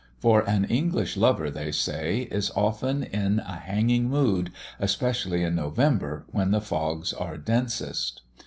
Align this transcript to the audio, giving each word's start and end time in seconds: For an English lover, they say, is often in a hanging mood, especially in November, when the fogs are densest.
For 0.19 0.41
an 0.49 0.65
English 0.65 1.15
lover, 1.15 1.51
they 1.51 1.71
say, 1.71 2.21
is 2.31 2.49
often 2.55 3.03
in 3.03 3.37
a 3.37 3.57
hanging 3.57 4.09
mood, 4.09 4.51
especially 4.79 5.43
in 5.43 5.53
November, 5.53 6.25
when 6.31 6.49
the 6.49 6.59
fogs 6.59 7.13
are 7.13 7.37
densest. 7.37 8.23